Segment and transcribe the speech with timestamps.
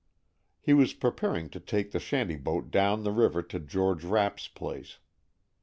[0.59, 4.97] He was preparing to take the shanty boat down the river to George Rapp's place.